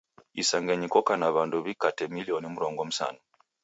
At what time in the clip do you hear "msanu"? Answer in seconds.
2.89-3.19